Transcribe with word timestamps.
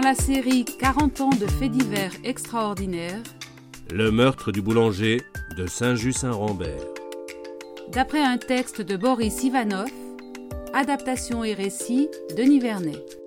Dans 0.00 0.06
la 0.06 0.14
série 0.14 0.64
40 0.64 1.20
ans 1.22 1.30
de 1.30 1.48
faits 1.48 1.72
divers 1.72 2.12
extraordinaires, 2.22 3.20
Le 3.90 4.12
meurtre 4.12 4.52
du 4.52 4.62
boulanger 4.62 5.20
de 5.56 5.66
Saint-Just-Saint-Rambert. 5.66 6.84
d'après 7.90 8.22
un 8.22 8.38
texte 8.38 8.80
de 8.80 8.96
Boris 8.96 9.42
Ivanov, 9.42 9.90
adaptation 10.72 11.42
et 11.42 11.52
récit 11.52 12.08
Denis 12.36 12.60
Vernet. 12.60 13.18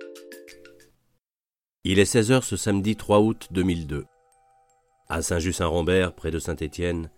Il 1.84 1.98
est 1.98 2.10
16h 2.10 2.40
ce 2.40 2.56
samedi 2.56 2.96
3 2.96 3.20
août 3.20 3.48
2002. 3.50 4.06
À 5.10 5.20
Saint-Just-Saint-Rambert, 5.20 6.14
près 6.14 6.30
de 6.30 6.38
Saint-Étienne, 6.38 7.10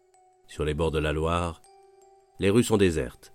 sur 0.49 0.65
les 0.65 0.75
bords 0.75 0.91
de 0.91 0.99
la 0.99 1.13
Loire, 1.13 1.63
les 2.41 2.51
rues 2.51 2.65
sont 2.65 2.77
désertes. 2.77 3.33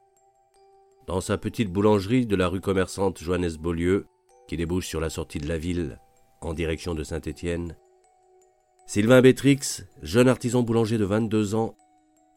Dans 1.07 1.21
sa 1.21 1.37
petite 1.37 1.71
boulangerie 1.71 2.25
de 2.25 2.35
la 2.35 2.49
rue 2.49 2.59
commerçante 2.59 3.23
Johannes 3.23 3.55
Beaulieu, 3.57 4.05
qui 4.49 4.57
débouche 4.57 4.87
sur 4.87 4.99
la 4.99 5.09
sortie 5.09 5.39
de 5.39 5.47
la 5.47 5.57
ville 5.57 5.97
en 6.41 6.53
direction 6.53 6.95
de 6.95 7.03
Saint-Étienne, 7.03 7.75
Sylvain 8.85 9.21
Bétrix, 9.21 9.83
jeune 10.01 10.27
artisan 10.27 10.63
boulanger 10.63 10.97
de 10.97 11.05
22 11.05 11.53
ans, 11.53 11.75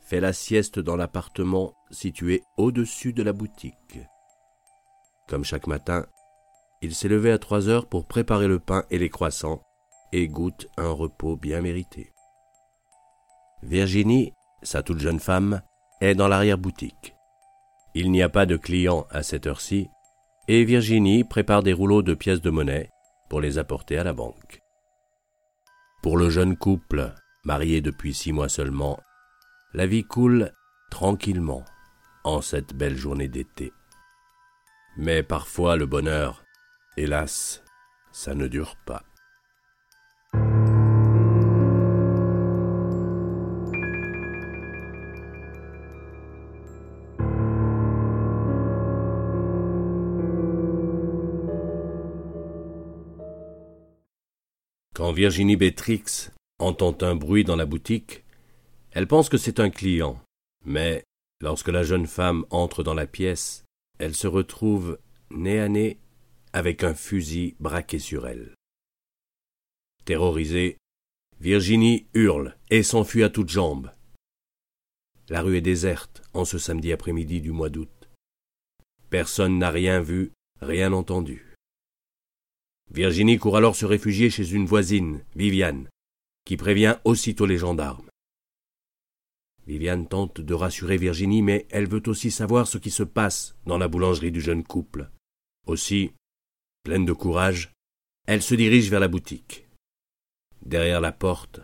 fait 0.02 0.20
la 0.20 0.34
sieste 0.34 0.78
dans 0.78 0.96
l'appartement 0.96 1.72
situé 1.90 2.42
au-dessus 2.58 3.14
de 3.14 3.22
la 3.22 3.32
boutique. 3.32 4.00
Comme 5.28 5.44
chaque 5.44 5.66
matin, 5.66 6.04
il 6.82 6.94
s'est 6.94 7.08
levé 7.08 7.32
à 7.32 7.38
trois 7.38 7.68
heures 7.70 7.86
pour 7.86 8.06
préparer 8.06 8.48
le 8.48 8.58
pain 8.58 8.84
et 8.90 8.98
les 8.98 9.08
croissants 9.08 9.62
et 10.12 10.28
goûte 10.28 10.66
un 10.76 10.90
repos 10.90 11.36
bien 11.36 11.62
mérité. 11.62 12.12
Virginie, 13.62 14.34
sa 14.62 14.82
toute 14.82 14.98
jeune 14.98 15.20
femme, 15.20 15.62
est 16.02 16.14
dans 16.14 16.28
l'arrière-boutique. 16.28 17.14
Il 17.94 18.10
n'y 18.10 18.22
a 18.22 18.28
pas 18.28 18.44
de 18.44 18.58
clients 18.58 19.06
à 19.08 19.22
cette 19.22 19.46
heure-ci 19.46 19.88
et 20.48 20.64
Virginie 20.64 21.24
prépare 21.24 21.62
des 21.62 21.72
rouleaux 21.72 22.02
de 22.02 22.12
pièces 22.12 22.42
de 22.42 22.50
monnaie 22.50 22.91
pour 23.32 23.40
les 23.40 23.56
apporter 23.56 23.96
à 23.96 24.04
la 24.04 24.12
banque. 24.12 24.60
Pour 26.02 26.18
le 26.18 26.28
jeune 26.28 26.54
couple, 26.54 27.14
marié 27.44 27.80
depuis 27.80 28.12
six 28.12 28.30
mois 28.30 28.50
seulement, 28.50 29.00
la 29.72 29.86
vie 29.86 30.04
coule 30.04 30.52
tranquillement 30.90 31.64
en 32.24 32.42
cette 32.42 32.74
belle 32.74 32.94
journée 32.94 33.28
d'été. 33.28 33.72
Mais 34.98 35.22
parfois 35.22 35.76
le 35.76 35.86
bonheur, 35.86 36.44
hélas, 36.98 37.62
ça 38.12 38.34
ne 38.34 38.48
dure 38.48 38.76
pas. 38.84 39.02
Quand 54.94 55.12
Virginie 55.12 55.56
Bétrix 55.56 56.28
entend 56.58 56.96
un 57.00 57.14
bruit 57.14 57.44
dans 57.44 57.56
la 57.56 57.64
boutique, 57.64 58.24
elle 58.90 59.06
pense 59.06 59.30
que 59.30 59.38
c'est 59.38 59.58
un 59.58 59.70
client, 59.70 60.20
mais 60.66 61.02
lorsque 61.40 61.68
la 61.68 61.82
jeune 61.82 62.06
femme 62.06 62.44
entre 62.50 62.82
dans 62.82 62.92
la 62.92 63.06
pièce, 63.06 63.64
elle 63.98 64.14
se 64.14 64.26
retrouve 64.26 64.98
nez 65.30 65.60
à 65.60 65.68
nez 65.68 65.98
avec 66.52 66.84
un 66.84 66.94
fusil 66.94 67.56
braqué 67.58 67.98
sur 67.98 68.26
elle. 68.26 68.54
Terrorisée, 70.04 70.76
Virginie 71.40 72.06
hurle 72.12 72.56
et 72.68 72.82
s'enfuit 72.82 73.24
à 73.24 73.30
toutes 73.30 73.48
jambes. 73.48 73.90
La 75.30 75.40
rue 75.40 75.56
est 75.56 75.62
déserte 75.62 76.22
en 76.34 76.44
ce 76.44 76.58
samedi 76.58 76.92
après-midi 76.92 77.40
du 77.40 77.50
mois 77.50 77.70
d'août. 77.70 78.10
Personne 79.08 79.58
n'a 79.58 79.70
rien 79.70 80.00
vu, 80.00 80.32
rien 80.60 80.92
entendu. 80.92 81.51
Virginie 82.92 83.38
court 83.38 83.56
alors 83.56 83.74
se 83.74 83.86
réfugier 83.86 84.28
chez 84.28 84.52
une 84.52 84.66
voisine, 84.66 85.24
Viviane, 85.34 85.88
qui 86.44 86.58
prévient 86.58 86.98
aussitôt 87.04 87.46
les 87.46 87.56
gendarmes. 87.56 88.10
Viviane 89.66 90.06
tente 90.06 90.42
de 90.42 90.52
rassurer 90.52 90.98
Virginie, 90.98 91.40
mais 91.40 91.66
elle 91.70 91.88
veut 91.88 92.02
aussi 92.06 92.30
savoir 92.30 92.68
ce 92.68 92.76
qui 92.76 92.90
se 92.90 93.02
passe 93.02 93.54
dans 93.64 93.78
la 93.78 93.88
boulangerie 93.88 94.30
du 94.30 94.42
jeune 94.42 94.62
couple. 94.62 95.10
Aussi, 95.66 96.12
pleine 96.82 97.06
de 97.06 97.14
courage, 97.14 97.72
elle 98.26 98.42
se 98.42 98.54
dirige 98.54 98.90
vers 98.90 99.00
la 99.00 99.08
boutique. 99.08 99.66
Derrière 100.60 101.00
la 101.00 101.12
porte, 101.12 101.60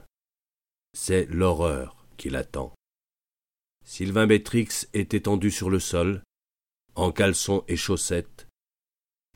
c'est 0.94 1.26
l'horreur 1.26 2.06
qui 2.16 2.30
l'attend. 2.30 2.72
Sylvain 3.84 4.26
Bétrix 4.26 4.86
est 4.94 5.12
étendu 5.12 5.50
sur 5.50 5.68
le 5.68 5.78
sol, 5.78 6.22
en 6.94 7.12
caleçon 7.12 7.64
et 7.68 7.76
chaussettes, 7.76 8.47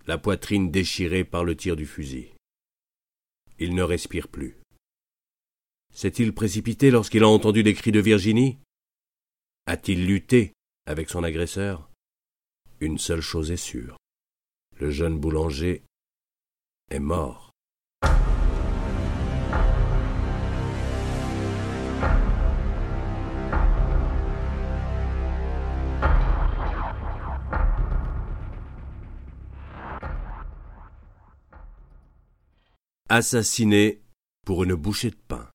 la 0.06 0.18
poitrine 0.18 0.70
déchirée 0.70 1.24
par 1.24 1.44
le 1.44 1.56
tir 1.56 1.76
du 1.76 1.86
fusil. 1.86 2.30
Il 3.58 3.74
ne 3.74 3.82
respire 3.82 4.28
plus. 4.28 4.56
S'est-il 5.94 6.32
précipité 6.34 6.90
lorsqu'il 6.90 7.22
a 7.22 7.28
entendu 7.28 7.62
les 7.62 7.74
cris 7.74 7.92
de 7.92 8.00
Virginie? 8.00 8.58
A-t-il 9.66 10.06
lutté 10.06 10.52
avec 10.86 11.10
son 11.10 11.22
agresseur? 11.22 11.88
Une 12.80 12.98
seule 12.98 13.20
chose 13.20 13.52
est 13.52 13.56
sûre. 13.56 13.96
Le 14.80 14.90
jeune 14.90 15.18
boulanger 15.18 15.84
est 16.90 16.98
mort. 16.98 17.51
Assassiné 33.14 34.00
pour 34.46 34.64
une 34.64 34.74
bouchée 34.74 35.10
de 35.10 35.20
pain. 35.28 35.50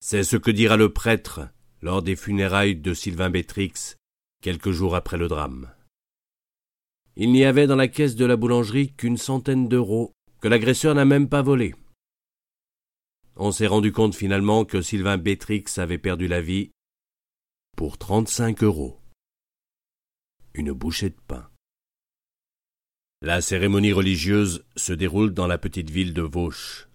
C'est 0.00 0.24
ce 0.24 0.36
que 0.36 0.50
dira 0.50 0.76
le 0.76 0.92
prêtre 0.92 1.48
lors 1.80 2.02
des 2.02 2.16
funérailles 2.16 2.74
de 2.74 2.92
Sylvain 2.92 3.30
Bétrix 3.30 3.94
quelques 4.42 4.72
jours 4.72 4.96
après 4.96 5.16
le 5.16 5.28
drame. 5.28 5.72
Il 7.14 7.30
n'y 7.30 7.44
avait 7.44 7.68
dans 7.68 7.76
la 7.76 7.86
caisse 7.86 8.16
de 8.16 8.24
la 8.24 8.34
boulangerie 8.34 8.92
qu'une 8.94 9.16
centaine 9.16 9.68
d'euros 9.68 10.10
que 10.40 10.48
l'agresseur 10.48 10.96
n'a 10.96 11.04
même 11.04 11.28
pas 11.28 11.42
volé. 11.42 11.76
On 13.36 13.52
s'est 13.52 13.68
rendu 13.68 13.92
compte 13.92 14.16
finalement 14.16 14.64
que 14.64 14.82
Sylvain 14.82 15.18
Bétrix 15.18 15.66
avait 15.76 15.98
perdu 15.98 16.26
la 16.26 16.40
vie 16.40 16.72
pour 17.76 17.96
trente-cinq 17.96 18.64
euros. 18.64 19.00
Une 20.52 20.72
bouchée 20.72 21.10
de 21.10 21.20
pain. 21.28 21.48
La 23.20 23.40
cérémonie 23.40 23.92
religieuse 23.92 24.64
se 24.76 24.92
déroule 24.92 25.34
dans 25.34 25.48
la 25.48 25.58
petite 25.58 25.90
ville 25.90 26.14
de 26.14 26.22
Vauche. 26.22 26.88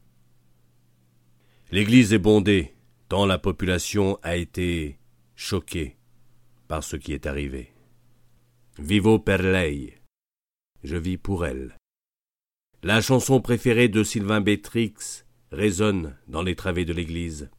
L'église 1.70 2.14
est 2.14 2.18
bondée, 2.18 2.76
tant 3.10 3.26
la 3.26 3.38
population 3.38 4.18
a 4.24 4.38
été 4.38 5.00
choquée 5.36 5.98
par 6.70 6.82
ce 6.82 6.96
qui 6.96 7.12
est 7.12 7.26
arrivé. 7.26 7.74
Vivo 8.80 9.20
per 9.20 9.40
lei. 9.40 10.02
Je 10.86 10.96
vis 10.96 11.18
pour 11.18 11.46
elle. 11.46 11.76
La 12.84 13.02
chanson 13.02 13.42
préférée 13.42 13.90
de 13.90 14.02
Sylvain 14.02 14.40
Bétrix 14.40 15.26
résonne 15.52 16.18
dans 16.30 16.42
les 16.42 16.56
travées 16.56 16.86
de 16.86 16.94
l'église. 16.94 17.50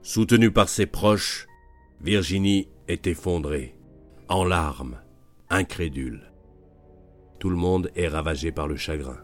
Soutenue 0.00 0.50
par 0.50 0.70
ses 0.70 0.86
proches, 0.86 1.46
Virginie 2.00 2.68
est 2.88 3.06
effondrée, 3.06 3.76
en 4.28 4.44
larmes, 4.44 5.03
incrédule. 5.50 6.32
Tout 7.38 7.50
le 7.50 7.56
monde 7.56 7.90
est 7.94 8.08
ravagé 8.08 8.52
par 8.52 8.68
le 8.68 8.76
chagrin. 8.76 9.18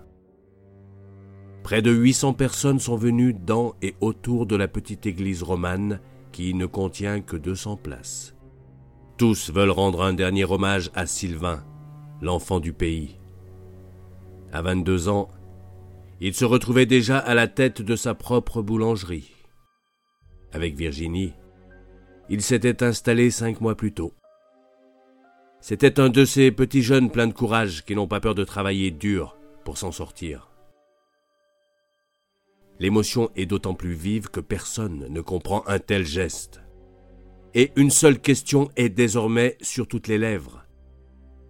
Près 1.63 1.83
de 1.83 1.91
800 1.91 2.35
personnes 2.35 2.79
sont 2.79 2.97
venues 2.97 3.35
dans 3.35 3.75
et 3.83 3.95
autour 4.01 4.47
de 4.47 4.57
la 4.57 4.69
petite 4.69 5.07
église 5.07 5.43
romane 5.43 6.01
qui 6.33 6.55
ne 6.55 6.67
contient 6.67 7.21
que 7.21 7.37
200 7.37 7.77
places. 7.77 8.35
Tous 9.19 9.51
veulent 9.51 9.71
rendre 9.71 10.03
un 10.03 10.15
dernier 10.15 10.45
hommage 10.45 10.91
à 10.95 11.07
Sylvain, 11.07 11.65
l'enfant 12.23 12.61
du 12.61 12.73
pays. 12.73 13.19
À 14.53 14.63
22 14.63 15.09
ans, 15.09 15.29
il 16.21 16.35
se 16.35 16.45
retrouvait 16.45 16.87
déjà 16.87 17.19
à 17.19 17.35
la 17.35 17.49
tête 17.49 17.83
de 17.83 17.97
sa 17.97 18.15
propre 18.15 18.63
boulangerie. 18.63 19.33
Avec 20.53 20.75
Virginie, 20.75 21.35
Il 22.29 22.43
s'était 22.43 22.85
installé 22.85 23.31
cinq 23.31 23.61
mois 23.61 23.75
plus 23.75 23.93
tôt. 23.93 24.13
C'était 25.61 26.01
un 26.01 26.09
de 26.09 26.25
ces 26.25 26.51
petits 26.51 26.83
jeunes 26.83 27.11
pleins 27.11 27.27
de 27.27 27.35
courage 27.35 27.85
qui 27.85 27.95
n'ont 27.95 28.09
pas 28.09 28.21
peur 28.21 28.35
de 28.35 28.45
travailler 28.45 28.91
dur 28.91 29.37
pour 29.65 29.77
s'en 29.77 29.93
sortir. 29.93 30.51
L'émotion 32.79 33.31
est 33.37 33.45
d'autant 33.45 33.75
plus 33.75 33.93
vive 33.93 34.29
que 34.29 34.41
personne 34.41 35.07
ne 35.11 35.21
comprend 35.21 35.63
un 35.67 35.79
tel 35.79 36.07
geste. 36.07 36.63
Et 37.53 37.73
une 37.77 37.91
seule 37.91 38.21
question 38.21 38.71
est 38.77 38.89
désormais 38.89 39.59
sur 39.61 39.87
toutes 39.87 40.09
les 40.09 40.17
lèvres. 40.17 40.65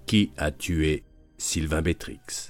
Qui 0.07 0.33
a 0.37 0.51
tué 0.51 1.05
Sylvain 1.39 1.83
Bétrix? 1.83 2.50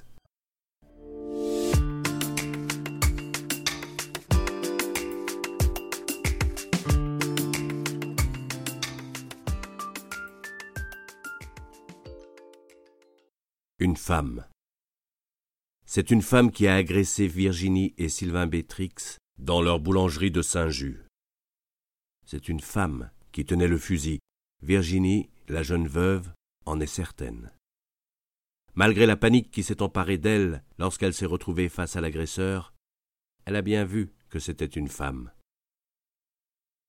Une 13.81 13.97
femme. 13.97 14.45
C'est 15.87 16.11
une 16.11 16.21
femme 16.21 16.51
qui 16.51 16.67
a 16.67 16.75
agressé 16.75 17.25
Virginie 17.25 17.95
et 17.97 18.09
Sylvain 18.09 18.45
Bétrix 18.45 19.17
dans 19.39 19.59
leur 19.59 19.79
boulangerie 19.79 20.29
de 20.29 20.43
Saint-Just. 20.43 20.99
C'est 22.23 22.47
une 22.47 22.59
femme 22.59 23.09
qui 23.31 23.43
tenait 23.43 23.67
le 23.67 23.79
fusil. 23.79 24.19
Virginie, 24.61 25.31
la 25.47 25.63
jeune 25.63 25.87
veuve, 25.87 26.31
en 26.67 26.79
est 26.79 26.85
certaine. 26.85 27.51
Malgré 28.75 29.07
la 29.07 29.17
panique 29.17 29.49
qui 29.49 29.63
s'est 29.63 29.81
emparée 29.81 30.19
d'elle 30.19 30.63
lorsqu'elle 30.77 31.15
s'est 31.15 31.25
retrouvée 31.25 31.67
face 31.67 31.95
à 31.95 32.01
l'agresseur, 32.01 32.75
elle 33.45 33.55
a 33.55 33.63
bien 33.63 33.83
vu 33.83 34.13
que 34.29 34.37
c'était 34.37 34.67
une 34.67 34.89
femme. 34.89 35.31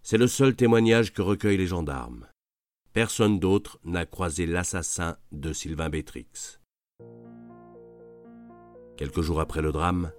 C'est 0.02 0.18
le 0.18 0.28
seul 0.28 0.54
témoignage 0.54 1.14
que 1.14 1.22
recueillent 1.22 1.56
les 1.56 1.66
gendarmes. 1.66 2.28
Personne 2.92 3.38
d'autre 3.38 3.80
n'a 3.82 4.04
croisé 4.04 4.44
l'assassin 4.44 5.16
de 5.32 5.54
Sylvain 5.54 5.88
Bétrix. 5.88 6.58
Quelques 8.96 9.20
jours 9.20 9.40
après 9.40 9.62
le 9.62 9.72
drame, 9.72 10.12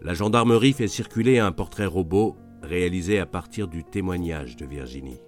la 0.00 0.14
gendarmerie 0.14 0.72
fait 0.72 0.88
circuler 0.88 1.38
un 1.38 1.52
portrait 1.52 1.86
robot 1.86 2.36
réalisé 2.62 3.18
à 3.18 3.26
partir 3.26 3.68
du 3.68 3.84
témoignage 3.84 4.56
de 4.56 4.66
Virginie. 4.66 5.20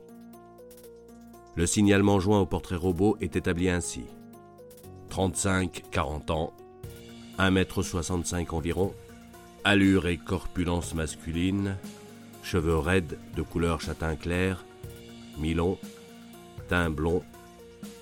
Le 1.57 1.67
signalement 1.67 2.21
joint 2.21 2.41
au 2.41 2.47
portrait 2.47 2.77
robot 2.77 3.17
est 3.21 3.37
établi 3.37 3.71
ainsi. 3.71 4.05
35-40 5.11 6.31
ans, 6.31 6.53
1m65 7.39 8.51
environ, 8.55 8.93
allure 9.65 10.07
et 10.07 10.19
corpulence 10.19 10.95
masculine, 10.95 11.77
cheveux 12.43 12.79
raides 12.79 13.19
de 13.35 13.43
couleur 13.43 13.81
châtain 13.81 14.17
clair, 14.17 14.65
mi-long, 15.39 15.79
teint 16.69 16.91
blond, 16.91 17.23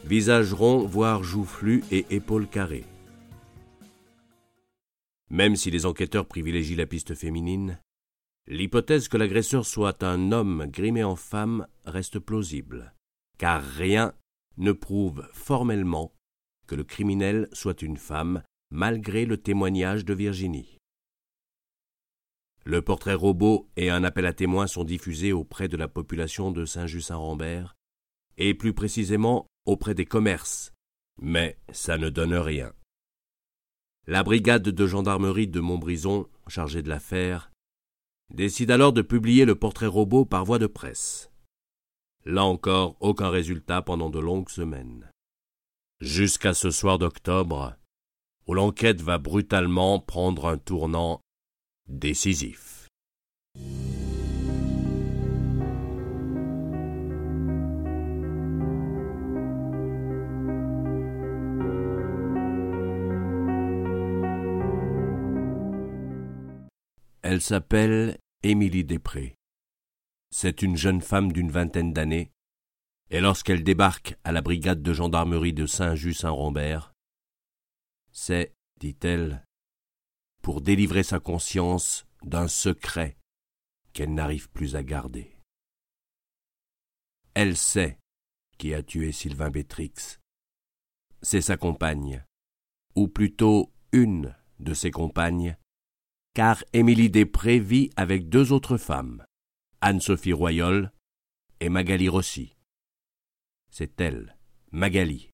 visage 0.04 0.52
rond 0.52 0.86
voire 0.86 1.24
joufflu 1.24 1.82
et 1.90 2.04
épaules 2.10 2.46
carrées. 2.46 2.84
Même 5.30 5.56
si 5.56 5.70
les 5.70 5.86
enquêteurs 5.86 6.26
privilégient 6.26 6.76
la 6.76 6.86
piste 6.86 7.14
féminine, 7.14 7.80
l'hypothèse 8.46 9.08
que 9.08 9.16
l'agresseur 9.16 9.64
soit 9.64 10.02
un 10.02 10.30
homme 10.30 10.66
grimé 10.66 11.02
en 11.02 11.16
femme 11.16 11.66
reste 11.86 12.18
plausible, 12.18 12.94
car 13.38 13.62
rien 13.62 14.12
ne 14.58 14.72
prouve 14.72 15.26
formellement 15.32 16.12
que 16.66 16.74
le 16.74 16.84
criminel 16.84 17.48
soit 17.52 17.82
une 17.82 17.96
femme, 17.96 18.42
malgré 18.70 19.24
le 19.24 19.38
témoignage 19.38 20.04
de 20.04 20.14
Virginie. 20.14 20.78
Le 22.66 22.80
portrait 22.82 23.14
robot 23.14 23.68
et 23.76 23.90
un 23.90 24.04
appel 24.04 24.26
à 24.26 24.32
témoins 24.32 24.66
sont 24.66 24.84
diffusés 24.84 25.32
auprès 25.32 25.68
de 25.68 25.76
la 25.76 25.88
population 25.88 26.50
de 26.50 26.64
Saint-Just-Saint-Rambert, 26.64 27.74
et 28.36 28.54
plus 28.54 28.72
précisément 28.72 29.46
auprès 29.66 29.94
des 29.94 30.06
commerces, 30.06 30.72
mais 31.20 31.58
ça 31.72 31.98
ne 31.98 32.10
donne 32.10 32.34
rien. 32.34 32.72
La 34.06 34.22
brigade 34.22 34.62
de 34.62 34.86
gendarmerie 34.86 35.48
de 35.48 35.60
Montbrison, 35.60 36.28
chargée 36.46 36.82
de 36.82 36.88
l'affaire, 36.88 37.50
décide 38.30 38.70
alors 38.70 38.92
de 38.92 39.02
publier 39.02 39.44
le 39.44 39.54
portrait 39.54 39.86
robot 39.86 40.24
par 40.24 40.44
voie 40.44 40.58
de 40.58 40.66
presse. 40.66 41.30
Là 42.24 42.44
encore, 42.44 42.96
aucun 43.00 43.30
résultat 43.30 43.82
pendant 43.82 44.10
de 44.10 44.18
longues 44.18 44.50
semaines. 44.50 45.10
Jusqu'à 46.00 46.54
ce 46.54 46.70
soir 46.70 46.98
d'octobre, 46.98 47.76
où 48.46 48.54
l'enquête 48.54 49.00
va 49.00 49.18
brutalement 49.18 50.00
prendre 50.00 50.48
un 50.48 50.58
tournant 50.58 51.20
décisif. 51.86 52.88
Elle 67.34 67.42
s'appelle 67.42 68.20
Émilie 68.44 68.84
Després. 68.84 69.34
C'est 70.30 70.62
une 70.62 70.76
jeune 70.76 71.00
femme 71.00 71.32
d'une 71.32 71.50
vingtaine 71.50 71.92
d'années, 71.92 72.30
et 73.10 73.20
lorsqu'elle 73.20 73.64
débarque 73.64 74.16
à 74.22 74.30
la 74.30 74.40
brigade 74.40 74.84
de 74.84 74.92
gendarmerie 74.92 75.52
de 75.52 75.66
Saint-Just-Saint-Rambert, 75.66 76.92
c'est, 78.12 78.54
dit-elle, 78.78 79.44
pour 80.42 80.60
délivrer 80.60 81.02
sa 81.02 81.18
conscience 81.18 82.06
d'un 82.22 82.46
secret 82.46 83.16
qu'elle 83.92 84.14
n'arrive 84.14 84.48
plus 84.50 84.76
à 84.76 84.84
garder. 84.84 85.36
Elle 87.34 87.56
sait 87.56 87.98
qui 88.58 88.74
a 88.74 88.82
tué 88.84 89.10
Sylvain 89.10 89.50
Bétrix. 89.50 90.20
C'est 91.20 91.42
sa 91.42 91.56
compagne, 91.56 92.24
ou 92.94 93.08
plutôt 93.08 93.72
une 93.90 94.36
de 94.60 94.72
ses 94.72 94.92
compagnes, 94.92 95.56
car 96.34 96.64
Émilie 96.72 97.10
Després 97.10 97.60
vit 97.60 97.90
avec 97.96 98.28
deux 98.28 98.52
autres 98.52 98.76
femmes, 98.76 99.24
Anne-Sophie 99.80 100.32
Royol 100.32 100.90
et 101.60 101.68
Magali 101.68 102.08
Rossi. 102.08 102.56
C'est 103.70 104.00
elle, 104.00 104.36
Magali. 104.72 105.30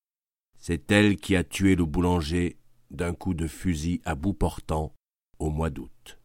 C'est 0.58 0.92
elle 0.92 1.16
qui 1.16 1.36
a 1.36 1.42
tué 1.42 1.74
le 1.74 1.86
boulanger 1.86 2.58
d'un 2.90 3.14
coup 3.14 3.32
de 3.32 3.46
fusil 3.46 4.02
à 4.04 4.14
bout 4.14 4.34
portant 4.34 4.94
au 5.38 5.48
mois 5.48 5.70
d'août. 5.70 6.18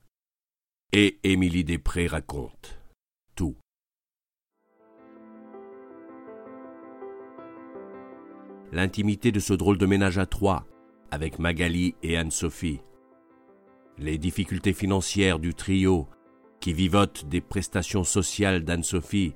Et 0.92 1.20
Émilie 1.24 1.64
Després 1.64 2.08
raconte 2.08 2.78
tout. 3.34 3.56
L'intimité 8.74 9.32
de 9.32 9.40
ce 9.40 9.54
drôle 9.54 9.78
de 9.78 9.86
ménage 9.86 10.18
à 10.18 10.26
trois, 10.26 10.66
avec 11.12 11.40
Magali 11.40 11.96
et 12.04 12.18
Anne-Sophie, 12.18 12.82
les 13.98 14.18
difficultés 14.18 14.74
financières 14.74 15.40
du 15.40 15.54
trio 15.54 16.08
qui 16.60 16.74
vivote 16.74 17.26
des 17.26 17.42
prestations 17.42 18.04
sociales 18.04 18.64
d'Anne-Sophie 18.64 19.36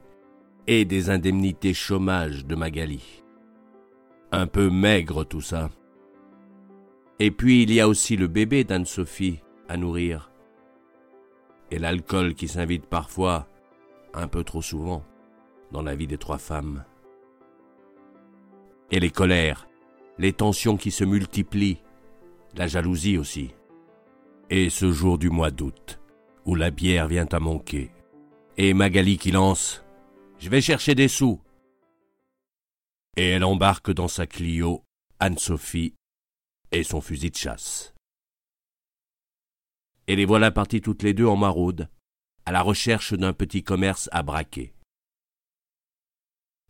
et 0.68 0.86
des 0.86 1.10
indemnités 1.10 1.74
chômage 1.74 2.46
de 2.46 2.56
Magali. 2.56 3.24
Un 4.32 4.48
peu 4.48 4.70
maigre 4.70 5.24
tout 5.24 5.42
ça. 5.42 5.70
Et 7.20 7.32
puis 7.32 7.64
il 7.64 7.74
y 7.74 7.80
a 7.80 7.88
aussi 7.88 8.16
le 8.16 8.28
bébé 8.28 8.64
d'Anne-Sophie 8.64 9.42
à 9.68 9.78
nourrir. 9.78 10.32
Et 11.72 11.80
l'alcool 11.80 12.34
qui 12.34 12.48
s'invite 12.48 12.86
parfois, 12.86 13.48
un 14.14 14.28
peu 14.28 14.44
trop 14.44 14.62
souvent, 14.62 15.04
dans 15.72 15.84
la 15.84 15.96
vie 15.96 16.08
des 16.08 16.18
trois 16.18 16.40
femmes. 16.40 16.84
Et 18.92 19.00
les 19.00 19.12
colères, 19.12 19.68
les 20.18 20.34
tensions 20.34 20.78
qui 20.78 20.92
se 20.92 21.04
multiplient, 21.04 21.82
la 22.56 22.68
jalousie 22.68 23.18
aussi. 23.18 23.52
Et 24.52 24.72
ce 24.72 24.92
jour 24.92 25.20
du 25.20 25.30
mois 25.30 25.52
d'août, 25.52 26.00
où 26.46 26.56
la 26.56 26.72
bière 26.72 27.08
vient 27.08 27.28
à 27.32 27.40
manquer, 27.40 27.92
et 28.58 28.74
Magali 28.74 29.20
qui 29.20 29.32
lance 29.32 29.84
Je 30.40 30.50
vais 30.50 30.62
chercher 30.62 30.96
des 30.96 31.08
sous. 31.08 31.40
Et 33.16 33.30
elle 33.30 33.44
embarque 33.44 33.92
dans 33.92 34.08
sa 34.08 34.26
Clio 34.26 34.84
Anne-Sophie 35.20 35.94
et 36.72 36.84
son 36.84 37.00
fusil 37.00 37.30
de 37.30 37.36
chasse. 37.36 37.94
Et 40.08 40.16
les 40.16 40.26
voilà 40.26 40.50
partis 40.50 40.82
toutes 40.82 41.04
les 41.04 41.14
deux 41.14 41.28
en 41.28 41.36
maraude, 41.36 41.88
à 42.46 42.52
la 42.52 42.64
recherche 42.64 43.14
d'un 43.14 43.34
petit 43.34 43.64
commerce 43.64 44.10
à 44.12 44.24
braquer. 44.24 44.74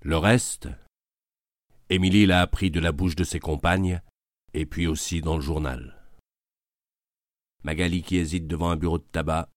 Le 0.01 0.17
reste, 0.17 0.67
Émilie 1.89 2.25
l'a 2.25 2.41
appris 2.41 2.71
de 2.71 2.81
la 2.81 2.91
bouche 2.91 3.15
de 3.15 3.23
ses 3.23 3.39
compagnes, 3.39 4.01
et 4.53 4.65
puis 4.65 4.85
aussi 4.87 5.21
dans 5.21 5.35
le 5.35 5.41
journal. 5.41 5.98
Magali 7.63 8.01
qui 8.01 8.17
hésite 8.17 8.47
devant 8.47 8.69
un 8.69 8.77
bureau 8.77 8.97
de 8.97 9.07
tabac, 9.11 9.49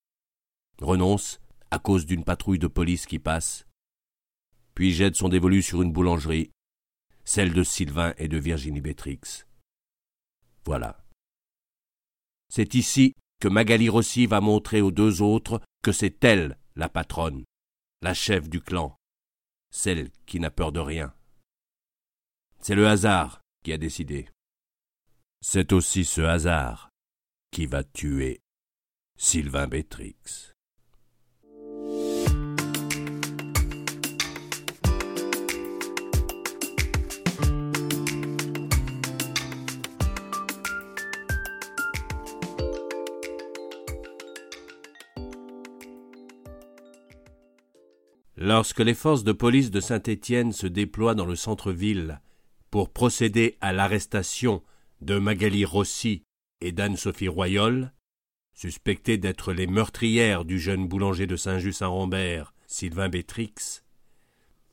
renonce 0.81 1.41
à 1.71 1.79
cause 1.79 2.07
d'une 2.07 2.25
patrouille 2.25 2.59
de 2.59 2.67
police 2.67 3.07
qui 3.07 3.19
passe, 3.19 3.67
puis 4.75 4.93
jette 4.93 5.17
son 5.17 5.29
dévolu 5.29 5.63
sur 5.63 5.83
une 5.83 5.93
boulangerie, 5.93 6.51
celle 7.25 7.53
de 7.53 7.63
Sylvain 7.63 8.15
et 8.19 8.29
de 8.29 8.39
Virginie 8.39 8.81
Bétrix. 8.81 9.45
Voilà. 10.65 11.05
C'est 12.49 12.75
ici 12.75 13.15
que 13.41 13.49
Magali 13.49 13.89
Rossi 13.89 14.27
va 14.27 14.41
montrer 14.41 14.81
aux 14.81 14.91
deux 14.91 15.23
autres 15.23 15.61
que 15.83 15.93
c'est 15.93 16.23
elle 16.25 16.59
la 16.77 16.89
patronne, 16.89 17.45
la 18.03 18.15
chef 18.15 18.49
du 18.49 18.61
clan, 18.61 18.97
celle 19.71 20.11
qui 20.27 20.41
n'a 20.41 20.51
peur 20.51 20.73
de 20.73 20.81
rien. 20.81 21.15
C'est 22.61 22.75
le 22.75 22.87
hasard 22.87 23.41
qui 23.65 23.73
a 23.73 23.79
décidé. 23.79 24.29
C'est 25.41 25.73
aussi 25.73 26.05
ce 26.05 26.21
hasard 26.21 26.92
qui 27.53 27.67
va 27.67 27.85
tuer 27.85 28.41
Sylvain 29.19 29.69
Bétrix. 29.69 30.15
Lorsque 48.35 48.81
les 48.81 48.95
forces 48.95 49.25
de 49.25 49.33
police 49.33 49.71
de 49.71 49.81
Saint-Étienne 49.81 50.53
se 50.53 50.67
déploient 50.67 51.15
dans 51.15 51.27
le 51.27 51.37
centre-ville 51.37 52.21
pour 52.71 52.91
procéder 52.91 53.57
à 53.61 53.75
l'arrestation 53.75 54.63
de 55.03 55.19
Magali 55.19 55.67
Rossi 55.67 56.25
et 56.63 56.73
d'Anne-Sophie 56.73 57.29
Royol, 57.29 57.93
suspectées 58.55 59.19
d'être 59.19 59.53
les 59.53 59.67
meurtrières 59.67 60.45
du 60.45 60.59
jeune 60.59 60.87
boulanger 60.87 61.27
de 61.27 61.37
Saint-Just-Saint-Rambert, 61.37 62.55
Sylvain 62.67 63.09
Bétrix, 63.09 63.83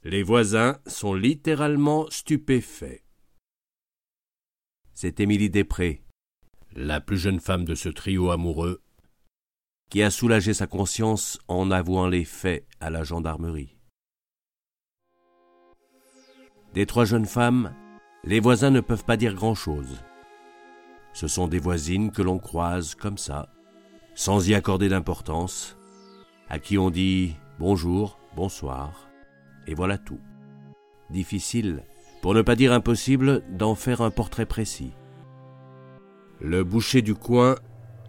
les 0.03 0.23
voisins 0.23 0.79
sont 0.85 1.13
littéralement 1.13 2.09
stupéfaits. 2.09 3.03
C'est 4.93 5.19
Émilie 5.19 5.49
Després, 5.49 6.03
la 6.73 7.01
plus 7.01 7.17
jeune 7.17 7.39
femme 7.39 7.65
de 7.65 7.75
ce 7.75 7.89
trio 7.89 8.31
amoureux, 8.31 8.81
qui 9.89 10.03
a 10.03 10.11
soulagé 10.11 10.53
sa 10.53 10.67
conscience 10.67 11.39
en 11.47 11.71
avouant 11.71 12.07
les 12.07 12.23
faits 12.23 12.65
à 12.79 12.89
la 12.89 13.03
gendarmerie. 13.03 13.75
Des 16.73 16.85
trois 16.85 17.05
jeunes 17.05 17.25
femmes, 17.25 17.73
les 18.23 18.39
voisins 18.39 18.69
ne 18.69 18.81
peuvent 18.81 19.05
pas 19.05 19.17
dire 19.17 19.33
grand-chose. 19.33 20.03
Ce 21.13 21.27
sont 21.27 21.47
des 21.47 21.59
voisines 21.59 22.11
que 22.11 22.21
l'on 22.21 22.39
croise 22.39 22.95
comme 22.95 23.17
ça, 23.17 23.49
sans 24.15 24.47
y 24.47 24.53
accorder 24.53 24.89
d'importance, 24.89 25.77
à 26.49 26.59
qui 26.59 26.77
on 26.77 26.89
dit 26.89 27.35
bonjour, 27.59 28.19
bonsoir, 28.35 29.09
et 29.67 29.73
voilà 29.73 29.97
tout. 29.97 30.19
Difficile, 31.09 31.83
pour 32.21 32.33
ne 32.33 32.41
pas 32.41 32.55
dire 32.55 32.73
impossible, 32.73 33.43
d'en 33.49 33.75
faire 33.75 34.01
un 34.01 34.11
portrait 34.11 34.45
précis. 34.45 34.91
Le 36.41 36.63
boucher 36.63 37.01
du 37.01 37.15
coin 37.15 37.55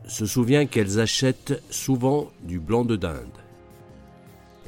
se 0.06 0.26
souvient 0.26 0.66
qu'elles 0.66 1.00
achètent 1.00 1.62
souvent 1.70 2.30
du 2.42 2.58
blanc 2.58 2.84
de 2.84 2.96
dinde. 2.96 3.38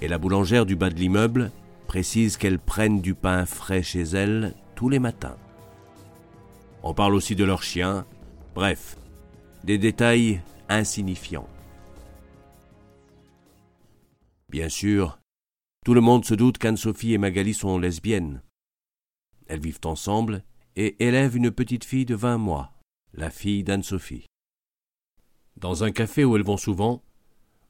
Et 0.01 0.09
la 0.09 0.19
boulangère 0.19 0.67
du 0.67 0.77
bas 0.77 0.91
de 0.91 0.97
l'immeuble 0.97 1.51
précise 1.87 2.37
qu'elles 2.37 2.59
prennent 2.59 3.01
du 3.01 3.15
pain 3.15 3.47
frais 3.47 3.83
chez 3.83 4.03
elles 4.03 4.55
tous 4.75 4.89
les 4.89 4.99
matins. 4.99 5.37
On 6.83 6.95
parle 6.95 7.15
aussi 7.15 7.37
de 7.37 7.45
leurs 7.45 7.62
chiens, 7.62 8.05
bref, 8.55 8.97
des 9.65 9.79
détails 9.79 10.41
insignifiants. 10.69 11.49
Bien 14.49 14.69
sûr, 14.69 15.19
tout 15.85 15.95
le 15.95 16.01
monde 16.01 16.25
se 16.25 16.35
doute 16.35 16.59
qu'Anne-Sophie 16.59 17.15
et 17.15 17.19
Magali 17.19 17.55
sont 17.55 17.79
lesbiennes. 17.79 18.43
Elles 19.47 19.61
vivent 19.61 19.81
ensemble 19.85 20.45
et 20.77 21.03
élèvent 21.05 21.37
une 21.37 21.51
petite 21.51 21.85
fille 21.85 22.07
de 22.07 22.15
vingt 22.15 22.39
mois, 22.39 22.73
la 23.15 23.31
fille 23.31 23.65
d'Anne-Sophie. 23.65 24.27
Dans 25.57 25.85
un 25.85 25.93
café 25.93 26.25
où 26.25 26.37
elles 26.37 26.45
vont 26.45 26.57
souvent, 26.57 27.03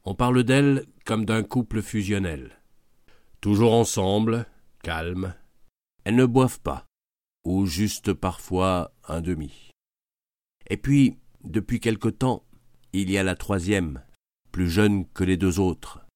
on 0.05 0.15
parle 0.15 0.45
d'elles 0.45 0.87
comme 1.05 1.25
d'un 1.25 1.43
couple 1.43 1.83
fusionnel. 1.83 2.61
Toujours 3.41 3.73
ensemble, 3.75 4.47
calmes, 4.83 5.35
elles 6.05 6.17
ne 6.17 6.27
boivent 6.27 6.61
pas, 6.61 6.87
ou 7.45 7.67
juste 7.67 8.13
parfois 8.13 8.93
un 9.09 9.21
demi. 9.21 9.72
Et 10.69 10.77
puis, 10.77 11.19
depuis 11.45 11.81
quelque 11.81 12.09
temps, 12.09 12.45
il 12.93 13.11
y 13.11 13.19
a 13.19 13.23
la 13.23 13.37
troisième, 13.37 14.03
plus 14.51 14.71
jeune 14.71 15.09
que 15.09 15.25
les 15.25 15.37
deux 15.37 15.59
autres, 15.59 16.07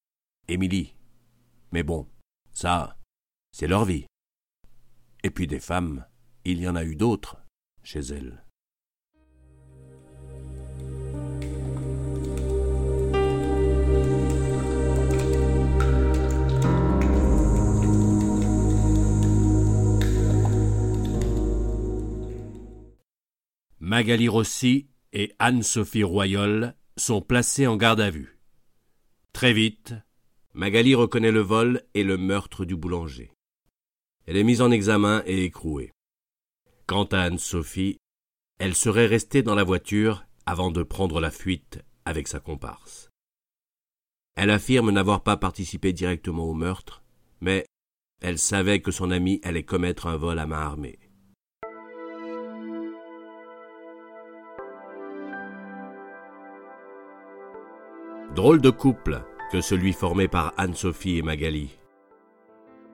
Émilie. 0.48 0.94
Mais 1.72 1.82
bon, 1.82 2.06
ça, 2.52 2.96
c'est 3.52 3.66
leur 3.66 3.84
vie. 3.84 4.06
Et 5.22 5.30
puis 5.30 5.46
des 5.46 5.60
femmes, 5.60 6.06
il 6.44 6.60
y 6.60 6.68
en 6.68 6.76
a 6.76 6.84
eu 6.84 6.96
d'autres 6.96 7.38
chez 7.82 8.00
elles. 8.00 8.45
Magali 23.96 24.28
Rossi 24.28 24.88
et 25.14 25.32
Anne-Sophie 25.38 26.02
Royol 26.02 26.74
sont 26.98 27.22
placées 27.22 27.66
en 27.66 27.78
garde 27.78 28.02
à 28.02 28.10
vue. 28.10 28.38
Très 29.32 29.54
vite, 29.54 29.94
Magali 30.52 30.94
reconnaît 30.94 31.32
le 31.32 31.40
vol 31.40 31.80
et 31.94 32.04
le 32.04 32.18
meurtre 32.18 32.66
du 32.66 32.76
boulanger. 32.76 33.32
Elle 34.26 34.36
est 34.36 34.44
mise 34.44 34.60
en 34.60 34.70
examen 34.70 35.22
et 35.24 35.44
écrouée. 35.44 35.92
Quant 36.86 37.04
à 37.04 37.20
Anne-Sophie, 37.20 37.96
elle 38.58 38.74
serait 38.74 39.06
restée 39.06 39.42
dans 39.42 39.54
la 39.54 39.64
voiture 39.64 40.26
avant 40.44 40.70
de 40.70 40.82
prendre 40.82 41.18
la 41.18 41.30
fuite 41.30 41.82
avec 42.04 42.28
sa 42.28 42.38
comparse. 42.38 43.08
Elle 44.34 44.50
affirme 44.50 44.90
n'avoir 44.90 45.22
pas 45.22 45.38
participé 45.38 45.94
directement 45.94 46.44
au 46.44 46.52
meurtre, 46.52 47.02
mais 47.40 47.64
elle 48.20 48.38
savait 48.38 48.82
que 48.82 48.90
son 48.90 49.10
ami 49.10 49.40
allait 49.42 49.64
commettre 49.64 50.06
un 50.06 50.18
vol 50.18 50.38
à 50.38 50.46
main 50.46 50.60
armée. 50.60 50.98
Drôle 58.36 58.60
de 58.60 58.68
couple 58.68 59.22
que 59.50 59.62
celui 59.62 59.94
formé 59.94 60.28
par 60.28 60.52
Anne-Sophie 60.58 61.16
et 61.16 61.22
Magali. 61.22 61.78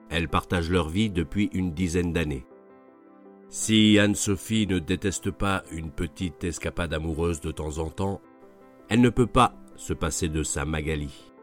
Elles 0.09 0.29
partagent 0.29 0.71
leur 0.71 0.87
vie 0.87 1.09
depuis 1.09 1.49
une 1.51 1.73
dizaine 1.73 2.13
d'années. 2.13 2.45
Si 3.49 3.99
Anne-Sophie 3.99 4.67
ne 4.67 4.79
déteste 4.79 5.31
pas 5.31 5.63
une 5.69 5.91
petite 5.91 6.45
escapade 6.45 6.93
amoureuse 6.93 7.41
de 7.41 7.51
temps 7.51 7.79
en 7.79 7.89
temps, 7.89 8.21
elle 8.87 9.01
ne 9.01 9.09
peut 9.09 9.27
pas 9.27 9.53
se 9.75 9.91
passer 9.91 10.29
de 10.29 10.43
sa 10.43 10.63
Magali. 10.63 11.33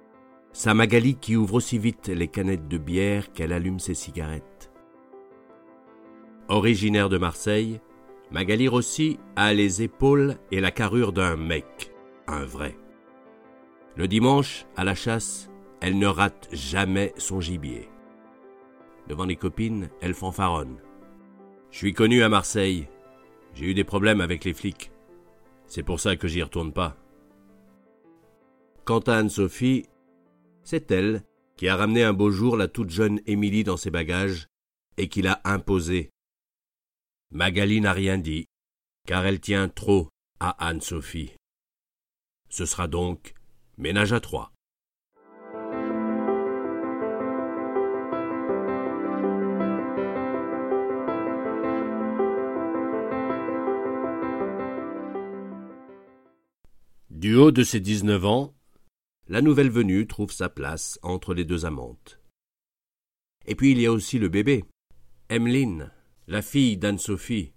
Sa 0.54 0.72
Magali 0.72 1.16
qui 1.16 1.36
ouvre 1.36 1.56
aussi 1.56 1.76
vite 1.76 2.08
les 2.08 2.28
canettes 2.28 2.68
de 2.68 2.78
bière 2.78 3.34
qu'elle 3.34 3.52
allume 3.52 3.80
ses 3.80 3.92
cigarettes. 3.92 4.72
Originaire 6.48 7.10
de 7.10 7.18
Marseille, 7.18 7.82
Magali 8.30 8.66
Rossi 8.66 9.18
a 9.36 9.52
les 9.52 9.82
épaules 9.82 10.36
et 10.50 10.62
la 10.62 10.70
carrure 10.70 11.12
d'un 11.12 11.36
mec, 11.36 11.92
un 12.26 12.46
vrai. 12.46 12.74
Le 13.96 14.06
dimanche, 14.06 14.66
à 14.76 14.84
la 14.84 14.94
chasse, 14.94 15.50
elle 15.80 15.98
ne 15.98 16.06
rate 16.06 16.48
jamais 16.52 17.12
son 17.16 17.40
gibier. 17.40 17.88
Devant 19.08 19.24
les 19.24 19.36
copines, 19.36 19.90
elle 20.00 20.14
fanfaronne. 20.14 20.78
Je 21.70 21.78
suis 21.78 21.92
connu 21.92 22.22
à 22.22 22.28
Marseille. 22.28 22.88
J'ai 23.54 23.66
eu 23.66 23.74
des 23.74 23.84
problèmes 23.84 24.20
avec 24.20 24.44
les 24.44 24.54
flics. 24.54 24.92
C'est 25.66 25.82
pour 25.82 26.00
ça 26.00 26.16
que 26.16 26.28
j'y 26.28 26.42
retourne 26.42 26.72
pas. 26.72 26.96
Quant 28.84 29.00
à 29.00 29.16
Anne-Sophie, 29.16 29.86
c'est 30.62 30.90
elle 30.90 31.22
qui 31.56 31.68
a 31.68 31.76
ramené 31.76 32.02
un 32.04 32.12
beau 32.12 32.30
jour 32.30 32.56
la 32.56 32.68
toute 32.68 32.90
jeune 32.90 33.20
Émilie 33.26 33.64
dans 33.64 33.76
ses 33.76 33.90
bagages 33.90 34.46
et 34.96 35.08
qui 35.08 35.22
l'a 35.22 35.40
imposée. 35.44 36.10
Magali 37.32 37.80
n'a 37.80 37.92
rien 37.92 38.18
dit, 38.18 38.46
car 39.06 39.26
elle 39.26 39.40
tient 39.40 39.68
trop 39.68 40.08
à 40.40 40.50
Anne-Sophie. 40.66 41.32
Ce 42.48 42.66
sera 42.66 42.88
donc 42.88 43.34
Ménage 43.80 44.12
à 44.12 44.20
trois. 44.20 44.52
Du 57.08 57.34
haut 57.36 57.50
de 57.50 57.64
ses 57.64 57.80
dix-neuf 57.80 58.26
ans, 58.26 58.54
la 59.28 59.40
nouvelle 59.40 59.70
venue 59.70 60.06
trouve 60.06 60.30
sa 60.30 60.50
place 60.50 60.98
entre 61.00 61.32
les 61.32 61.46
deux 61.46 61.64
amantes. 61.64 62.20
Et 63.46 63.54
puis 63.54 63.72
il 63.72 63.80
y 63.80 63.86
a 63.86 63.92
aussi 63.92 64.18
le 64.18 64.28
bébé, 64.28 64.66
Emmeline, 65.30 65.90
la 66.26 66.42
fille 66.42 66.76
d'Anne-Sophie, 66.76 67.54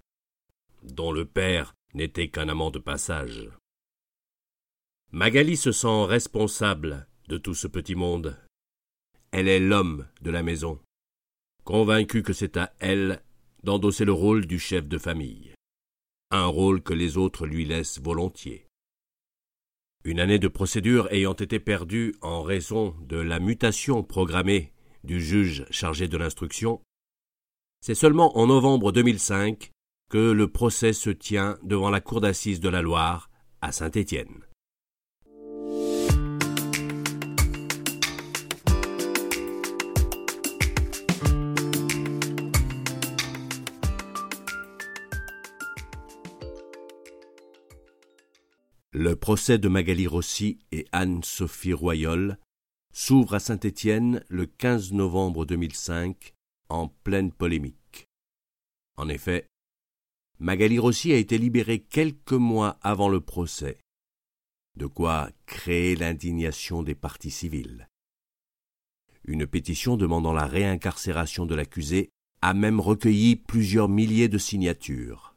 dont 0.84 1.12
le 1.12 1.26
père 1.26 1.74
n'était 1.92 2.28
qu'un 2.28 2.48
amant 2.48 2.70
de 2.70 2.78
passage. 2.78 3.50
Magali 5.14 5.56
se 5.56 5.70
sent 5.70 6.06
responsable 6.06 7.06
de 7.28 7.38
tout 7.38 7.54
ce 7.54 7.68
petit 7.68 7.94
monde. 7.94 8.36
Elle 9.30 9.46
est 9.46 9.60
l'homme 9.60 10.08
de 10.22 10.32
la 10.32 10.42
maison, 10.42 10.80
convaincue 11.62 12.24
que 12.24 12.32
c'est 12.32 12.56
à 12.56 12.72
elle 12.80 13.22
d'endosser 13.62 14.04
le 14.04 14.12
rôle 14.12 14.44
du 14.46 14.58
chef 14.58 14.88
de 14.88 14.98
famille, 14.98 15.54
un 16.32 16.46
rôle 16.46 16.82
que 16.82 16.94
les 16.94 17.16
autres 17.16 17.46
lui 17.46 17.64
laissent 17.64 18.00
volontiers. 18.00 18.66
Une 20.02 20.18
année 20.18 20.40
de 20.40 20.48
procédure 20.48 21.06
ayant 21.12 21.34
été 21.34 21.60
perdue 21.60 22.16
en 22.20 22.42
raison 22.42 22.96
de 23.02 23.18
la 23.18 23.38
mutation 23.38 24.02
programmée 24.02 24.72
du 25.04 25.20
juge 25.20 25.64
chargé 25.70 26.08
de 26.08 26.16
l'instruction, 26.16 26.80
c'est 27.80 27.94
seulement 27.94 28.36
en 28.36 28.48
novembre 28.48 28.90
2005 28.90 29.70
que 30.10 30.32
le 30.32 30.50
procès 30.50 30.92
se 30.92 31.10
tient 31.10 31.56
devant 31.62 31.90
la 31.90 32.00
cour 32.00 32.20
d'assises 32.20 32.58
de 32.58 32.68
la 32.68 32.82
Loire 32.82 33.30
à 33.60 33.70
Saint-Étienne. 33.70 34.43
Le 49.04 49.16
procès 49.16 49.58
de 49.58 49.68
Magali 49.68 50.06
Rossi 50.06 50.60
et 50.72 50.86
Anne-Sophie 50.92 51.74
Royol 51.74 52.38
s'ouvre 52.94 53.34
à 53.34 53.38
Saint-Étienne 53.38 54.24
le 54.30 54.46
15 54.46 54.94
novembre 54.94 55.44
2005 55.44 56.32
en 56.70 56.88
pleine 56.88 57.30
polémique. 57.30 58.06
En 58.96 59.10
effet, 59.10 59.46
Magali 60.38 60.78
Rossi 60.78 61.12
a 61.12 61.18
été 61.18 61.36
libérée 61.36 61.80
quelques 61.80 62.32
mois 62.32 62.78
avant 62.80 63.10
le 63.10 63.20
procès, 63.20 63.76
de 64.78 64.86
quoi 64.86 65.28
créer 65.44 65.96
l'indignation 65.96 66.82
des 66.82 66.94
parties 66.94 67.30
civiles. 67.30 67.90
Une 69.24 69.46
pétition 69.46 69.98
demandant 69.98 70.32
la 70.32 70.46
réincarcération 70.46 71.44
de 71.44 71.54
l'accusé 71.54 72.08
a 72.40 72.54
même 72.54 72.80
recueilli 72.80 73.36
plusieurs 73.36 73.90
milliers 73.90 74.28
de 74.28 74.38
signatures. 74.38 75.36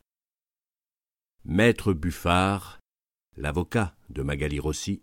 Maître 1.43 1.91
Buffard 1.91 2.76
l'avocat 3.37 3.95
de 4.09 4.21
Magali 4.21 4.59
Rossi, 4.59 5.01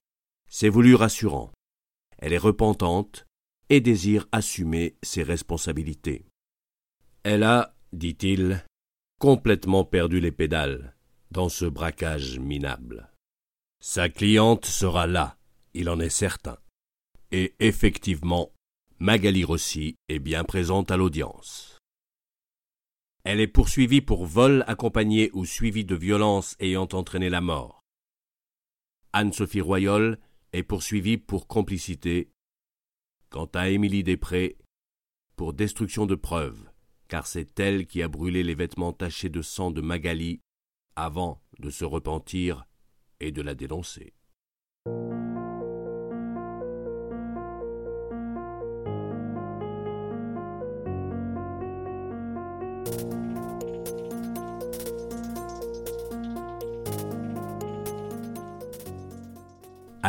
s'est 0.49 0.69
voulu 0.69 0.95
rassurant. 0.95 1.53
Elle 2.19 2.33
est 2.33 2.39
repentante 2.39 3.27
et 3.71 3.81
désire 3.81 4.29
assumer 4.33 4.97
ses 5.03 5.23
responsabilités. 5.23 6.27
Elle 7.23 7.43
a, 7.43 7.75
dit-il, 7.93 8.65
complètement 9.19 9.85
perdu 9.85 10.21
les 10.21 10.33
pédales 10.33 10.95
dans 11.31 11.49
ce 11.49 11.65
braquage 11.65 12.39
minable. 12.39 13.11
Sa 13.81 14.09
cliente 14.09 14.67
sera 14.67 15.07
là, 15.07 15.37
il 15.73 15.89
en 15.89 16.01
est 16.01 16.11
certain. 16.11 16.59
Et 17.33 17.55
effectivement, 17.59 18.53
Magali 18.99 19.45
Rossi 19.45 19.97
est 20.09 20.19
bien 20.19 20.45
présente 20.45 20.91
à 20.91 20.97
l'audience. 20.97 21.79
Elle 23.25 23.41
est 23.41 23.49
poursuivie 23.49 24.03
pour 24.03 24.27
vol 24.27 24.65
accompagné 24.67 25.31
ou 25.33 25.47
suivi 25.47 25.85
de 25.85 25.95
violence 25.95 26.57
ayant 26.61 26.89
entraîné 26.93 27.31
la 27.31 27.41
mort. 27.41 27.84
Anne-Sophie 29.17 29.61
Royol 29.61 30.19
est 30.53 30.65
poursuivie 30.65 31.19
pour 31.19 31.47
complicité. 31.47 32.33
Quant 33.31 33.49
à 33.55 33.69
Émilie 33.69 34.03
Després, 34.03 34.57
pour 35.37 35.53
destruction 35.53 36.05
de 36.05 36.17
preuves, 36.17 36.69
car 37.07 37.29
c'est 37.29 37.61
elle 37.61 37.87
qui 37.87 38.03
a 38.03 38.09
brûlé 38.09 38.43
les 38.43 38.57
vêtements 38.57 38.93
tachés 38.93 39.29
de 39.29 39.41
sang 39.41 39.71
de 39.71 39.81
Magali 39.81 40.41
avant 40.97 41.41
de 41.61 41.71
se 41.71 41.85
repentir 41.85 42.67
et 43.21 43.31
de 43.31 43.41
la 43.41 43.55
dénoncer. 43.55 44.14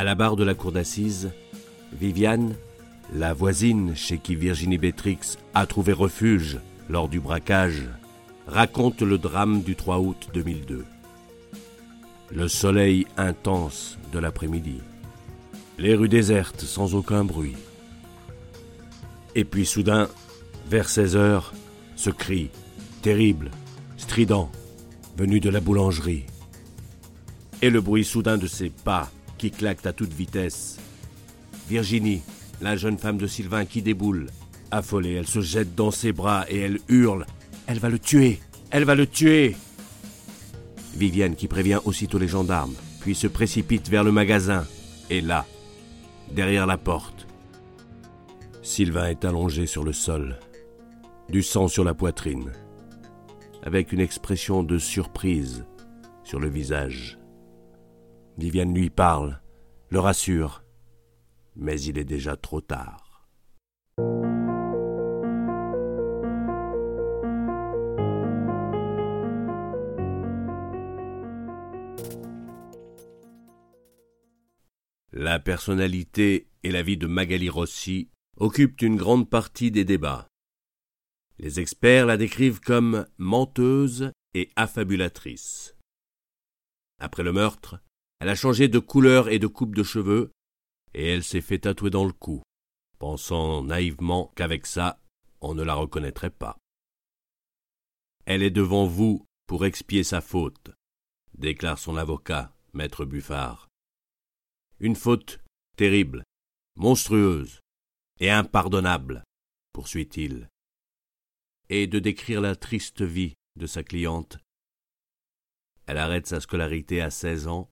La 0.06 0.14
barre 0.14 0.36
de 0.36 0.44
la 0.44 0.54
cour 0.54 0.72
d'assises, 0.72 1.32
Viviane, 1.92 2.54
la 3.12 3.34
voisine 3.34 3.96
chez 3.96 4.20
qui 4.20 4.36
Virginie 4.36 4.78
Bétrix 4.78 5.38
a 5.56 5.66
trouvé 5.66 5.94
refuge 5.94 6.60
lors 6.88 7.10
du 7.10 7.20
braquage, 7.20 7.90
raconte 8.46 9.02
le 9.02 9.18
drame 9.18 9.64
du 9.64 9.76
3 9.76 9.98
août 9.98 10.30
2002. 10.32 10.86
Le 12.32 12.48
soleil 12.48 13.08
intense 13.18 13.98
de 14.14 14.20
l'après-midi. 14.20 14.78
Les 15.80 15.96
rues 15.96 16.08
désertes 16.08 16.62
sans 16.62 16.94
aucun 16.94 17.26
bruit. 17.26 17.56
Et 19.34 19.44
puis 19.44 19.66
soudain, 19.66 20.08
vers 20.70 20.88
16 20.88 21.16
heures, 21.16 21.52
ce 21.96 22.12
cri, 22.12 22.52
terrible, 23.02 23.50
strident, 23.98 24.52
venu 25.18 25.40
de 25.40 25.50
la 25.50 25.62
boulangerie. 25.62 26.26
Et 27.64 27.72
le 27.72 27.82
bruit 27.82 28.06
soudain 28.06 28.38
de 28.38 28.46
ses 28.46 28.70
pas 28.70 29.10
qui 29.38 29.52
claquent 29.52 29.86
à 29.86 29.94
toute 29.94 30.14
vitesse. 30.14 30.78
Virginie, 31.70 32.22
la 32.62 32.76
jeune 32.76 32.98
femme 32.98 33.18
de 33.18 33.28
Sylvain 33.28 33.66
qui 33.66 33.82
déboule. 33.82 34.28
Affolée, 34.72 35.14
elle 35.14 35.28
se 35.28 35.42
jette 35.42 35.76
dans 35.76 35.92
ses 35.92 36.12
bras 36.12 36.46
et 36.50 36.60
elle 36.60 36.80
hurle. 36.90 37.26
Elle 37.68 37.80
va 37.80 37.90
le 37.90 38.00
tuer 38.00 38.40
Elle 38.72 38.84
va 38.84 38.96
le 38.96 39.08
tuer 39.08 39.56
Viviane 40.96 41.36
qui 41.36 41.48
prévient 41.48 41.80
aussitôt 41.84 42.18
les 42.18 42.28
gendarmes, 42.28 42.74
puis 43.02 43.16
se 43.16 43.28
précipite 43.28 43.90
vers 43.90 44.04
le 44.04 44.12
magasin. 44.12 44.66
Et 45.10 45.22
là, 45.22 45.46
derrière 46.32 46.66
la 46.66 46.78
porte, 46.78 47.28
Sylvain 48.64 49.10
est 49.10 49.26
allongé 49.26 49.68
sur 49.68 49.84
le 49.84 49.94
sol, 49.94 50.40
du 51.30 51.44
sang 51.44 51.68
sur 51.68 51.84
la 51.84 51.94
poitrine, 51.94 52.52
avec 53.62 53.92
une 53.92 54.00
expression 54.00 54.64
de 54.64 54.78
surprise 54.78 55.66
sur 56.24 56.40
le 56.40 56.48
visage. 56.48 57.20
Viviane 58.38 58.74
lui 58.74 58.90
parle, 58.90 59.42
le 59.90 60.00
rassure, 60.00 60.64
mais 61.56 61.80
il 61.82 61.98
est 61.98 62.04
déjà 62.04 62.36
trop 62.36 62.60
tard. 62.60 63.30
La 75.14 75.40
personnalité 75.40 76.50
et 76.64 76.72
la 76.72 76.82
vie 76.82 76.98
de 76.98 77.08
Magali 77.08 77.50
Rossi 77.50 78.10
occupent 78.36 78.82
une 78.82 78.98
grande 78.98 79.30
partie 79.30 79.72
des 79.72 79.86
débats. 79.86 80.28
Les 81.40 81.62
experts 81.62 82.06
la 82.06 82.18
décrivent 82.18 82.60
comme 82.60 83.06
menteuse 83.18 84.12
et 84.34 84.50
affabulatrice. 84.58 85.78
Après 87.00 87.24
le 87.24 87.32
meurtre, 87.32 87.80
elle 88.20 88.30
a 88.30 88.36
changé 88.36 88.68
de 88.68 88.80
couleur 88.80 89.30
et 89.30 89.40
de 89.40 89.48
coupe 89.48 89.76
de 89.76 89.84
cheveux, 89.84 90.32
et 90.94 91.08
elle 91.08 91.24
s'est 91.24 91.42
fait 91.42 91.60
tatouer 91.60 91.90
dans 91.90 92.06
le 92.06 92.14
cou, 92.14 92.42
pensant 93.00 93.64
naïvement 93.64 94.32
qu'avec 94.36 94.66
ça, 94.66 95.00
on 95.42 95.54
ne 95.54 95.64
la 95.64 95.74
reconnaîtrait 95.74 96.30
pas. 96.30 96.58
Elle 98.26 98.42
est 98.42 98.52
devant 98.52 98.88
vous 98.88 99.26
pour 99.48 99.66
expier 99.66 100.04
sa 100.04 100.22
faute, 100.22 100.72
déclare 101.38 101.78
son 101.78 101.98
avocat, 101.98 102.56
maître 102.74 103.06
Buffard. 103.06 103.68
Une 104.80 104.96
faute 104.96 105.40
terrible, 105.78 106.24
monstrueuse 106.76 107.60
et 108.20 108.32
impardonnable, 108.32 109.24
poursuit-il, 109.74 110.48
et 111.70 111.88
de 111.88 112.00
décrire 112.00 112.42
la 112.42 112.56
triste 112.56 113.02
vie 113.02 113.36
de 113.58 113.68
sa 113.68 113.84
cliente. 113.84 114.38
Elle 115.86 115.98
arrête 115.98 116.28
sa 116.28 116.40
scolarité 116.40 117.02
à 117.02 117.12
seize 117.12 117.48
ans 117.48 117.70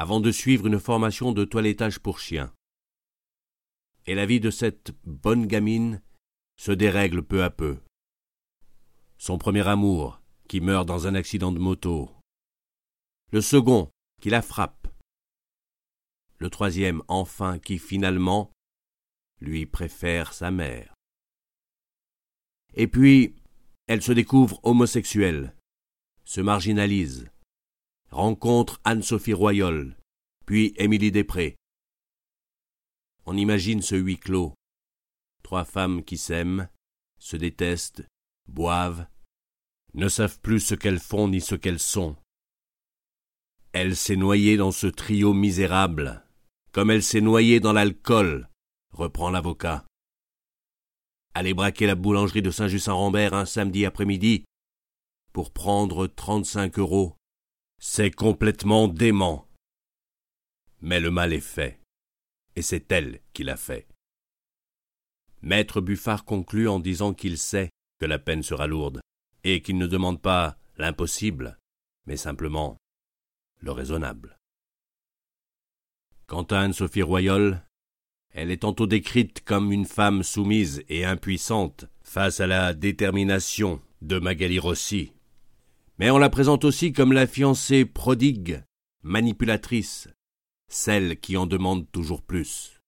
avant 0.00 0.18
de 0.18 0.32
suivre 0.32 0.66
une 0.66 0.80
formation 0.80 1.32
de 1.32 1.44
toilettage 1.44 1.98
pour 1.98 2.20
chiens. 2.20 2.54
Et 4.06 4.14
la 4.14 4.24
vie 4.24 4.40
de 4.40 4.50
cette 4.50 4.92
bonne 5.04 5.46
gamine 5.46 6.00
se 6.56 6.72
dérègle 6.72 7.22
peu 7.22 7.44
à 7.44 7.50
peu. 7.50 7.78
Son 9.18 9.36
premier 9.36 9.68
amour, 9.68 10.22
qui 10.48 10.62
meurt 10.62 10.88
dans 10.88 11.06
un 11.06 11.14
accident 11.14 11.52
de 11.52 11.58
moto. 11.58 12.10
Le 13.30 13.42
second, 13.42 13.90
qui 14.22 14.30
la 14.30 14.40
frappe. 14.40 14.88
Le 16.38 16.48
troisième, 16.48 17.02
enfin, 17.06 17.58
qui 17.58 17.76
finalement 17.78 18.50
lui 19.42 19.66
préfère 19.66 20.32
sa 20.32 20.50
mère. 20.50 20.94
Et 22.72 22.86
puis, 22.86 23.36
elle 23.86 24.00
se 24.00 24.12
découvre 24.12 24.60
homosexuelle, 24.62 25.54
se 26.24 26.40
marginalise, 26.40 27.30
rencontre 28.10 28.80
Anne-Sophie 28.84 29.32
Royol, 29.32 29.96
puis 30.44 30.74
Émilie 30.76 31.12
Després. 31.12 31.56
On 33.26 33.36
imagine 33.36 33.82
ce 33.82 33.94
huis 33.94 34.18
clos. 34.18 34.54
Trois 35.42 35.64
femmes 35.64 36.02
qui 36.02 36.18
s'aiment, 36.18 36.68
se 37.18 37.36
détestent, 37.36 38.04
boivent, 38.48 39.06
ne 39.94 40.08
savent 40.08 40.40
plus 40.40 40.60
ce 40.60 40.74
qu'elles 40.74 40.98
font 40.98 41.28
ni 41.28 41.40
ce 41.40 41.54
qu'elles 41.54 41.78
sont. 41.78 42.16
Elle 43.72 43.94
s'est 43.94 44.16
noyée 44.16 44.56
dans 44.56 44.72
ce 44.72 44.88
trio 44.88 45.32
misérable, 45.32 46.24
comme 46.72 46.90
elle 46.90 47.04
s'est 47.04 47.20
noyée 47.20 47.60
dans 47.60 47.72
l'alcool, 47.72 48.48
reprend 48.92 49.30
l'avocat. 49.30 49.84
Aller 51.34 51.54
braquer 51.54 51.86
la 51.86 51.94
boulangerie 51.94 52.42
de 52.42 52.50
Saint-Just-Saint-Rambert 52.50 53.34
un 53.34 53.46
samedi 53.46 53.86
après-midi 53.86 54.44
pour 55.32 55.52
prendre 55.52 56.08
trente-cinq 56.08 56.80
euros 56.80 57.14
c'est 57.80 58.10
complètement 58.10 58.88
dément. 58.88 59.48
Mais 60.82 61.00
le 61.00 61.10
mal 61.10 61.32
est 61.32 61.40
fait, 61.40 61.80
et 62.54 62.62
c'est 62.62 62.92
elle 62.92 63.20
qui 63.32 63.42
l'a 63.42 63.56
fait. 63.56 63.88
Maître 65.40 65.80
Buffard 65.80 66.26
conclut 66.26 66.68
en 66.68 66.78
disant 66.78 67.14
qu'il 67.14 67.38
sait 67.38 67.70
que 67.98 68.04
la 68.06 68.18
peine 68.18 68.42
sera 68.42 68.66
lourde, 68.66 69.00
et 69.44 69.62
qu'il 69.62 69.78
ne 69.78 69.86
demande 69.86 70.20
pas 70.20 70.58
l'impossible, 70.76 71.58
mais 72.06 72.18
simplement 72.18 72.76
le 73.60 73.72
raisonnable. 73.72 74.36
Quant 76.26 76.44
à 76.44 76.60
Anne-Sophie 76.60 77.02
Royol, 77.02 77.62
elle 78.32 78.50
est 78.50 78.62
tantôt 78.62 78.86
décrite 78.86 79.42
comme 79.42 79.72
une 79.72 79.86
femme 79.86 80.22
soumise 80.22 80.84
et 80.88 81.04
impuissante 81.04 81.86
face 82.02 82.40
à 82.40 82.46
la 82.46 82.74
détermination 82.74 83.80
de 84.02 84.18
Magali 84.18 84.58
Rossi, 84.58 85.12
mais 86.00 86.10
on 86.10 86.16
la 86.16 86.30
présente 86.30 86.64
aussi 86.64 86.94
comme 86.94 87.12
la 87.12 87.26
fiancée 87.26 87.84
prodigue, 87.84 88.64
manipulatrice, 89.02 90.08
celle 90.66 91.20
qui 91.20 91.36
en 91.36 91.46
demande 91.46 91.90
toujours 91.92 92.22
plus. 92.22 92.80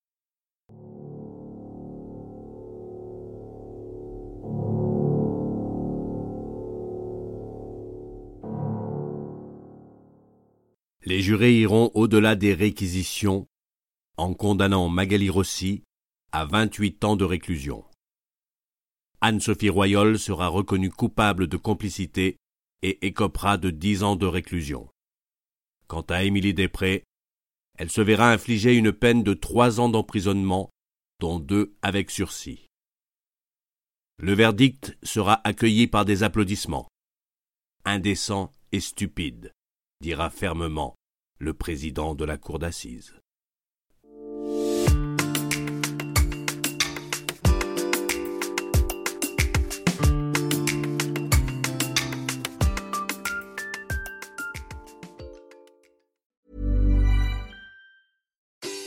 Les 11.05 11.21
jurés 11.21 11.59
iront 11.59 11.91
au-delà 11.93 12.35
des 12.35 12.55
réquisitions 12.55 13.47
en 14.17 14.33
condamnant 14.33 14.89
Magali 14.89 15.29
Rossi 15.29 15.83
à 16.33 16.47
28 16.47 17.05
ans 17.05 17.17
de 17.17 17.27
réclusion. 17.27 17.85
Anne-Sophie 19.21 19.69
Royol 19.69 20.19
sera 20.19 20.49
reconnue 20.49 20.91
coupable 20.91 21.47
de 21.47 21.59
complicité 21.59 22.39
et 22.83 23.07
écopera 23.07 23.59
de 23.59 23.71
10 23.71 24.03
ans 24.03 24.17
de 24.17 24.27
réclusion. 24.27 24.89
Quant 25.87 26.03
à 26.03 26.25
Émilie 26.25 26.55
Després, 26.55 27.05
elle 27.79 27.91
se 27.91 28.01
verra 28.01 28.33
infliger 28.33 28.75
une 28.75 28.93
peine 28.93 29.23
de 29.23 29.35
trois 29.35 29.81
ans 29.81 29.89
d'emprisonnement, 29.89 30.71
dont 31.21 31.39
deux 31.39 31.75
avec 31.83 32.11
sursis. 32.11 32.67
Le 34.19 34.35
verdict 34.35 34.97
sera 35.03 35.41
accueilli 35.45 35.87
par 35.87 36.05
des 36.05 36.23
applaudissements. 36.23 36.89
Indécent 37.85 38.53
et 38.73 38.81
stupide, 38.81 39.53
dira 40.01 40.31
fermement 40.31 40.95
le 41.39 41.55
président 41.55 42.15
de 42.15 42.25
la 42.25 42.39
cour 42.39 42.59
d'assises. 42.59 43.22